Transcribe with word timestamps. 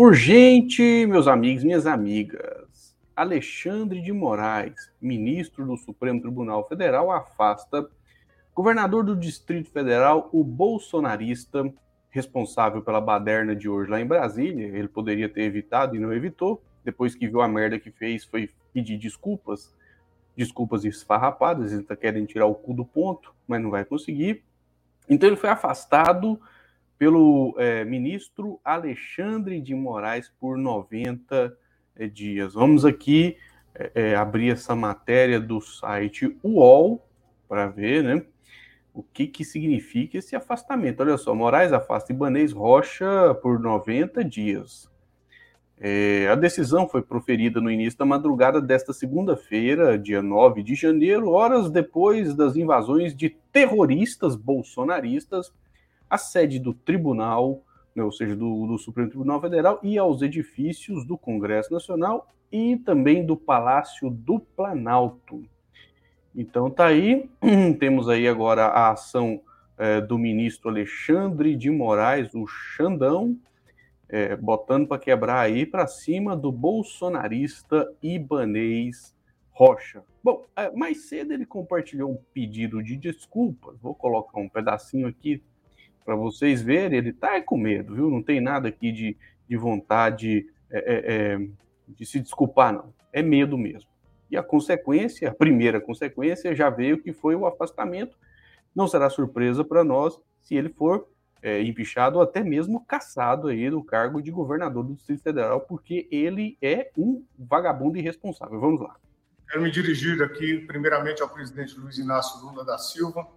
Urgente, 0.00 1.04
meus 1.08 1.26
amigos, 1.26 1.64
minhas 1.64 1.84
amigas. 1.84 2.96
Alexandre 3.16 4.00
de 4.00 4.12
Moraes, 4.12 4.92
ministro 5.00 5.66
do 5.66 5.76
Supremo 5.76 6.20
Tribunal 6.20 6.68
Federal, 6.68 7.10
afasta 7.10 7.84
governador 8.54 9.02
do 9.02 9.16
Distrito 9.16 9.72
Federal, 9.72 10.28
o 10.32 10.44
bolsonarista 10.44 11.68
responsável 12.10 12.80
pela 12.80 13.00
baderna 13.00 13.56
de 13.56 13.68
hoje 13.68 13.90
lá 13.90 14.00
em 14.00 14.06
Brasília. 14.06 14.68
Ele 14.68 14.86
poderia 14.86 15.28
ter 15.28 15.42
evitado 15.42 15.96
e 15.96 15.98
não 15.98 16.12
evitou. 16.12 16.62
Depois 16.84 17.16
que 17.16 17.26
viu 17.26 17.40
a 17.40 17.48
merda 17.48 17.76
que 17.76 17.90
fez, 17.90 18.24
foi 18.24 18.48
pedir 18.72 18.98
desculpas. 18.98 19.74
Desculpas 20.36 20.84
esfarrapadas. 20.84 21.72
Ele 21.72 21.82
está 21.82 21.96
querendo 21.96 22.28
tirar 22.28 22.46
o 22.46 22.54
cu 22.54 22.72
do 22.72 22.84
ponto, 22.84 23.34
mas 23.48 23.60
não 23.60 23.70
vai 23.70 23.84
conseguir. 23.84 24.44
Então 25.08 25.28
ele 25.28 25.36
foi 25.36 25.50
afastado 25.50 26.40
pelo 26.98 27.54
é, 27.58 27.84
ministro 27.84 28.60
Alexandre 28.64 29.60
de 29.60 29.74
Moraes 29.74 30.32
por 30.40 30.58
90 30.58 31.56
é, 31.94 32.06
dias. 32.08 32.54
Vamos 32.54 32.84
aqui 32.84 33.36
é, 33.74 33.90
é, 33.94 34.14
abrir 34.16 34.50
essa 34.50 34.74
matéria 34.74 35.38
do 35.38 35.60
site 35.60 36.36
UOL 36.42 37.06
para 37.48 37.68
ver 37.68 38.02
né, 38.02 38.22
o 38.92 39.02
que, 39.02 39.28
que 39.28 39.44
significa 39.44 40.18
esse 40.18 40.34
afastamento. 40.34 41.00
Olha 41.00 41.16
só, 41.16 41.34
Moraes 41.34 41.72
afasta 41.72 42.12
Ibanês 42.12 42.52
Rocha 42.52 43.32
por 43.40 43.60
90 43.60 44.24
dias. 44.24 44.90
É, 45.80 46.26
a 46.28 46.34
decisão 46.34 46.88
foi 46.88 47.02
proferida 47.02 47.60
no 47.60 47.70
início 47.70 47.96
da 48.00 48.04
madrugada 48.04 48.60
desta 48.60 48.92
segunda-feira, 48.92 49.96
dia 49.96 50.20
9 50.20 50.64
de 50.64 50.74
janeiro, 50.74 51.30
horas 51.30 51.70
depois 51.70 52.34
das 52.34 52.56
invasões 52.56 53.14
de 53.14 53.30
terroristas 53.52 54.34
bolsonaristas 54.34 55.52
à 56.08 56.18
sede 56.18 56.58
do 56.58 56.72
tribunal, 56.72 57.62
né, 57.94 58.02
ou 58.02 58.12
seja, 58.12 58.36
do, 58.36 58.66
do 58.66 58.78
Supremo 58.78 59.08
Tribunal 59.08 59.40
Federal, 59.40 59.80
e 59.82 59.98
aos 59.98 60.22
edifícios 60.22 61.04
do 61.04 61.18
Congresso 61.18 61.72
Nacional 61.72 62.28
e 62.50 62.76
também 62.76 63.24
do 63.24 63.36
Palácio 63.36 64.10
do 64.10 64.38
Planalto. 64.40 65.44
Então 66.34 66.70
tá 66.70 66.86
aí, 66.86 67.28
temos 67.80 68.08
aí 68.08 68.28
agora 68.28 68.66
a 68.66 68.92
ação 68.92 69.40
é, 69.76 70.00
do 70.00 70.18
ministro 70.18 70.68
Alexandre 70.68 71.56
de 71.56 71.70
Moraes, 71.70 72.34
o 72.34 72.46
Xandão, 72.46 73.36
é, 74.08 74.34
botando 74.36 74.86
para 74.86 74.98
quebrar 74.98 75.40
aí 75.40 75.66
para 75.66 75.86
cima 75.86 76.36
do 76.36 76.50
bolsonarista 76.50 77.92
Ibanês 78.02 79.14
Rocha. 79.50 80.02
Bom, 80.22 80.46
é, 80.56 80.70
mais 80.70 81.08
cedo 81.08 81.32
ele 81.32 81.44
compartilhou 81.44 82.12
um 82.12 82.18
pedido 82.32 82.82
de 82.82 82.96
desculpas. 82.96 83.78
Vou 83.80 83.94
colocar 83.94 84.38
um 84.40 84.48
pedacinho 84.48 85.08
aqui 85.08 85.42
para 86.08 86.16
vocês 86.16 86.62
verem, 86.62 86.96
ele 86.96 87.12
tá 87.12 87.38
com 87.42 87.58
medo, 87.58 87.94
viu? 87.94 88.08
Não 88.08 88.22
tem 88.22 88.40
nada 88.40 88.66
aqui 88.66 88.90
de, 88.90 89.14
de 89.46 89.56
vontade 89.58 90.46
é, 90.70 90.78
é, 90.78 91.34
é, 91.34 91.48
de 91.86 92.06
se 92.06 92.18
desculpar, 92.18 92.72
não. 92.72 92.94
É 93.12 93.20
medo 93.20 93.58
mesmo. 93.58 93.90
E 94.30 94.36
a 94.38 94.42
consequência, 94.42 95.28
a 95.28 95.34
primeira 95.34 95.78
consequência, 95.78 96.56
já 96.56 96.70
veio 96.70 97.02
que 97.02 97.12
foi 97.12 97.34
o 97.34 97.46
afastamento. 97.46 98.16
Não 98.74 98.88
será 98.88 99.10
surpresa 99.10 99.62
para 99.62 99.84
nós 99.84 100.18
se 100.40 100.54
ele 100.56 100.70
for 100.70 101.06
é, 101.42 101.60
empichado 101.60 102.16
ou 102.16 102.22
até 102.22 102.42
mesmo 102.42 102.82
caçado 102.86 103.48
aí 103.48 103.68
do 103.68 103.84
cargo 103.84 104.22
de 104.22 104.30
governador 104.30 104.84
do 104.84 104.94
Distrito 104.94 105.22
Federal, 105.22 105.60
porque 105.60 106.08
ele 106.10 106.56
é 106.62 106.90
um 106.96 107.22
vagabundo 107.38 107.98
irresponsável. 107.98 108.58
Vamos 108.58 108.80
lá. 108.80 108.96
Quero 109.46 109.62
me 109.62 109.70
dirigir 109.70 110.22
aqui, 110.22 110.56
primeiramente, 110.66 111.20
ao 111.20 111.28
presidente 111.28 111.78
Luiz 111.78 111.98
Inácio 111.98 112.40
Lula 112.46 112.64
da 112.64 112.78
Silva, 112.78 113.28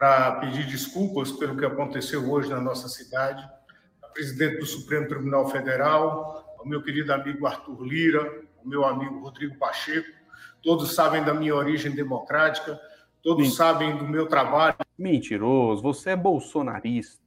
para 0.00 0.36
pedir 0.36 0.64
desculpas 0.66 1.30
pelo 1.30 1.58
que 1.58 1.64
aconteceu 1.66 2.26
hoje 2.32 2.48
na 2.48 2.58
nossa 2.58 2.88
cidade, 2.88 3.46
a 4.02 4.06
presidente 4.06 4.56
do 4.56 4.64
Supremo 4.64 5.06
Tribunal 5.06 5.46
Federal, 5.50 6.56
ao 6.58 6.64
meu 6.66 6.82
querido 6.82 7.12
amigo 7.12 7.46
Arthur 7.46 7.84
Lira, 7.84 8.42
ao 8.58 8.66
meu 8.66 8.82
amigo 8.86 9.20
Rodrigo 9.20 9.58
Pacheco. 9.58 10.08
Todos 10.62 10.94
sabem 10.94 11.22
da 11.22 11.34
minha 11.34 11.54
origem 11.54 11.92
democrática, 11.92 12.80
todos 13.22 13.50
Sim. 13.50 13.54
sabem 13.54 13.98
do 13.98 14.08
meu 14.08 14.26
trabalho. 14.26 14.74
Mentiroso, 14.98 15.82
você 15.82 16.10
é 16.10 16.16
bolsonarista. 16.16 17.20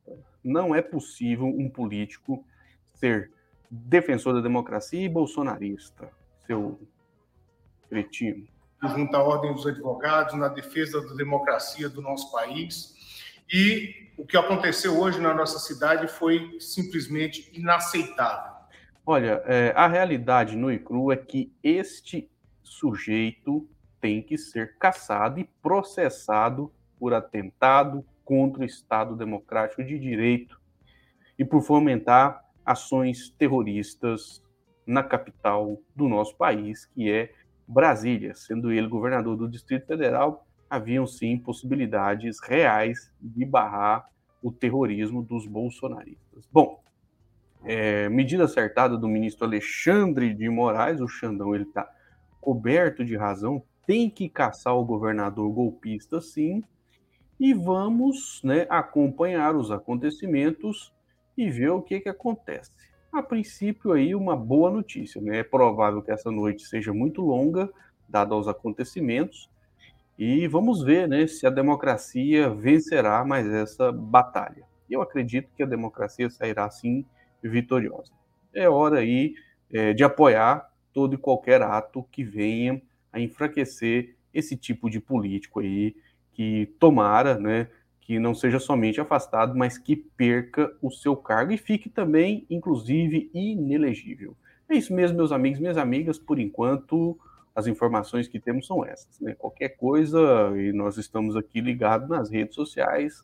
Não 0.44 0.74
é 0.74 0.82
possível 0.82 1.46
um 1.46 1.70
político 1.70 2.44
ser 2.96 3.32
defensor 3.70 4.34
da 4.34 4.42
democracia 4.42 5.06
e 5.06 5.10
bolsonarista, 5.10 6.10
seu 6.48 6.80
cretino 7.88 8.48
junto 8.90 9.16
à 9.16 9.24
Ordem 9.24 9.54
dos 9.54 9.66
Advogados, 9.66 10.34
na 10.36 10.48
defesa 10.48 11.02
da 11.02 11.14
democracia 11.14 11.90
do 11.90 12.02
nosso 12.02 12.32
país. 12.32 12.94
E 13.52 14.12
o 14.18 14.26
que 14.26 14.38
aconteceu 14.38 15.00
hoje 15.00 15.20
na 15.20 15.34
nossa 15.34 15.60
cidade 15.60 16.08
foi 16.08 16.58
simplesmente 16.60 17.50
inaceitável. 17.54 18.54
Olha, 19.06 19.42
é, 19.46 19.74
a 19.76 19.88
realidade 19.88 20.56
no 20.56 20.72
ICRU 20.72 21.12
é 21.12 21.18
que 21.18 21.52
este 21.62 22.30
sujeito 22.64 23.68
tem 24.00 24.22
que 24.22 24.38
ser 24.38 24.78
caçado 24.78 25.40
e 25.40 25.50
processado 25.62 26.72
por 26.98 27.14
atentado 27.14 28.06
contra 28.24 28.62
o 28.62 28.66
Estado 28.66 29.16
Democrático 29.16 29.84
de 29.84 30.00
Direito 30.00 30.60
e 31.38 31.44
por 31.44 31.62
fomentar 31.62 32.44
ações 32.66 33.30
terroristas 33.38 34.42
na 34.86 35.04
capital 35.04 35.78
do 35.96 36.08
nosso 36.08 36.36
país, 36.36 36.86
que 36.86 37.12
é 37.12 37.32
Brasília, 37.68 38.36
sendo 38.36 38.72
ele 38.72 38.88
governador 38.88 39.38
do 39.38 39.50
Distrito 39.50 39.88
Federal, 39.88 40.46
haviam 40.70 41.06
sim 41.06 41.38
possibilidades 41.38 42.40
reais 42.42 43.12
de 43.22 43.46
barrar 43.46 44.08
o 44.42 44.52
terrorismo 44.52 45.22
dos 45.22 45.48
bolsonaristas. 45.48 46.48
Bom, 46.52 46.82
é, 47.64 48.10
medida 48.10 48.44
acertada 48.44 48.98
do 48.98 49.08
ministro 49.08 49.46
Alexandre 49.46 50.34
de 50.34 50.50
Moraes, 50.50 51.00
o 51.00 51.08
Xandão 51.08 51.56
ele 51.56 51.64
está 51.64 51.90
coberto 52.42 53.06
de 53.06 53.16
razão, 53.16 53.64
tem 53.88 54.10
que 54.10 54.28
caçar 54.28 54.76
o 54.76 54.84
governador 54.84 55.50
golpista 55.52 56.20
sim, 56.20 56.64
e 57.40 57.54
vamos 57.54 58.42
né, 58.44 58.68
acompanhar 58.70 59.56
os 59.56 59.72
acontecimentos 59.72 60.94
e 61.38 61.50
ver 61.50 61.70
o 61.70 61.82
que, 61.82 62.02
que 62.02 62.10
acontece 62.10 62.72
a 63.14 63.22
princípio 63.22 63.92
aí 63.92 64.16
uma 64.16 64.36
boa 64.36 64.72
notícia, 64.72 65.22
né? 65.22 65.40
É 65.40 65.44
provável 65.44 66.02
que 66.02 66.12
essa 66.12 66.32
noite 66.32 66.66
seja 66.66 66.92
muito 66.92 67.22
longa, 67.22 67.70
dado 68.10 68.34
aos 68.34 68.48
acontecimentos, 68.48 69.50
e 70.18 70.48
vamos 70.48 70.84
ver, 70.84 71.08
né, 71.08 71.26
se 71.26 71.46
a 71.48 71.50
democracia 71.50 72.50
vencerá 72.50 73.24
mais 73.26 73.48
essa 73.48 73.92
batalha. 73.92 74.64
Eu 74.90 75.02
acredito 75.02 75.50
que 75.56 75.64
a 75.64 75.68
democracia 75.68 76.30
sairá 76.30 76.70
sim 76.70 77.04
vitoriosa. 77.42 78.12
É 78.54 78.70
hora 78.70 79.00
aí 79.00 79.34
é, 79.72 79.94
de 79.94 80.04
apoiar 80.04 80.70
todo 80.94 81.16
e 81.16 81.18
qualquer 81.18 81.62
ato 81.64 82.06
que 82.12 82.24
venha 82.24 82.80
a 83.12 83.20
enfraquecer 83.20 84.16
esse 84.34 84.56
tipo 84.56 84.90
de 84.90 85.00
político 85.00 85.60
aí 85.60 85.96
que 86.32 86.72
tomara, 86.80 87.40
né, 87.40 87.68
que 88.06 88.20
não 88.20 88.36
seja 88.36 88.60
somente 88.60 89.00
afastado, 89.00 89.56
mas 89.56 89.78
que 89.78 89.96
perca 89.96 90.76
o 90.82 90.92
seu 90.92 91.16
cargo 91.16 91.54
e 91.54 91.58
fique 91.58 91.90
também, 91.90 92.46
inclusive, 92.50 93.32
inelegível. 93.34 94.36
É 94.70 94.76
isso 94.76 94.94
mesmo, 94.94 95.18
meus 95.18 95.32
amigos, 95.32 95.60
minhas 95.60 95.78
amigas. 95.78 96.20
Por 96.20 96.38
enquanto, 96.38 97.18
as 97.56 97.66
informações 97.66 98.28
que 98.28 98.42
temos 98.42 98.68
são 98.68 98.86
essas. 98.86 99.20
Né? 99.22 99.36
Qualquer 99.36 99.70
coisa, 99.70 100.20
e 100.58 100.74
nós 100.74 100.98
estamos 100.98 101.38
aqui 101.38 101.62
ligados 101.62 102.10
nas 102.10 102.30
redes 102.30 102.56
sociais, 102.56 103.24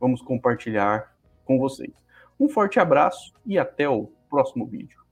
vamos 0.00 0.22
compartilhar 0.22 1.14
com 1.44 1.58
vocês. 1.58 1.92
Um 2.40 2.48
forte 2.48 2.80
abraço 2.80 3.34
e 3.44 3.58
até 3.58 3.86
o 3.88 4.10
próximo 4.30 4.64
vídeo. 4.66 5.03